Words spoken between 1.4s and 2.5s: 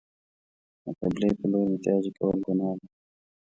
لور میتیاز کول